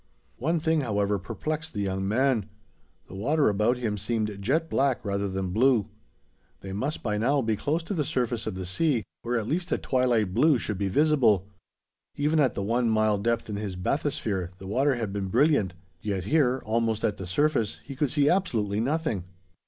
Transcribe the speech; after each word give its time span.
One 0.39 0.59
thing, 0.59 0.81
however, 0.81 1.19
perplexed 1.19 1.73
the 1.75 1.81
young 1.81 2.07
man: 2.07 2.49
the 3.05 3.13
water 3.13 3.49
about 3.49 3.77
him 3.77 3.99
seemed 3.99 4.41
jet 4.41 4.67
black 4.67 5.05
rather 5.05 5.29
than 5.29 5.51
blue. 5.53 5.89
They 6.61 6.73
must 6.73 7.03
by 7.03 7.19
now 7.19 7.43
be 7.43 7.55
close 7.55 7.83
to 7.83 7.93
the 7.93 8.03
surface 8.03 8.47
of 8.47 8.55
the 8.55 8.65
sea, 8.65 9.03
where 9.21 9.37
at 9.37 9.45
least 9.47 9.71
a 9.71 9.77
twilight 9.77 10.33
blue 10.33 10.57
should 10.57 10.79
be 10.79 10.87
visible. 10.87 11.47
Even 12.15 12.39
at 12.39 12.55
the 12.55 12.63
one 12.63 12.89
mile 12.89 13.19
depth 13.19 13.47
in 13.47 13.57
his 13.57 13.75
bathysphere, 13.75 14.49
the 14.57 14.65
water 14.65 14.95
had 14.95 15.13
been 15.13 15.27
brilliant, 15.27 15.75
yet 16.01 16.23
here, 16.23 16.63
almost 16.65 17.03
at 17.03 17.17
the 17.17 17.27
surface, 17.27 17.79
he 17.83 17.95
could 17.95 18.09
see 18.09 18.27
absolutely 18.27 18.79
nothing. 18.79 19.25